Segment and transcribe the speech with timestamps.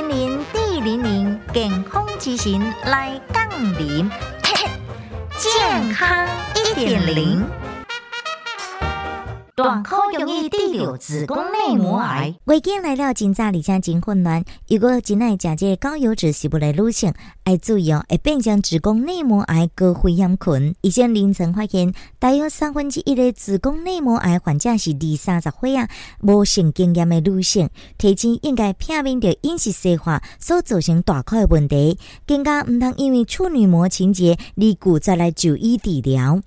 [0.00, 3.46] 零零地零零健康之行来杠
[3.78, 4.10] 铃，
[5.36, 7.69] 健康一点零。
[9.62, 12.34] 短口容易滴流子宫内膜癌。
[12.46, 14.42] 月经来了，真早而且真混乱。
[14.66, 17.12] 如果真爱食这高油脂食物的女性，
[17.44, 20.74] 要注意哦，会变成子宫内膜癌高危险群。
[20.80, 25.86] 以前临床发现，大约三分之一的子宫内膜癌患者是二三十岁啊，
[26.22, 36.38] 无性经验的女性，提前应该避免着饮食细化所造成大块的问题，更加毋通因为处女膜情节离故再来就医治疗。